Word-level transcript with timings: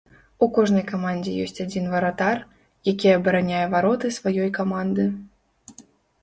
У 0.43 0.45
кожнай 0.53 0.83
камандзе 0.91 1.33
ёсць 1.43 1.61
адзін 1.65 1.85
варатар, 1.93 2.37
які 2.91 3.07
абараняе 3.19 3.61
вароты 3.75 4.11
сваёй 4.17 4.49
каманды. 4.59 5.07